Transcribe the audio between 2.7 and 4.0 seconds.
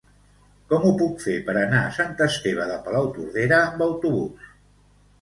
de Palautordera amb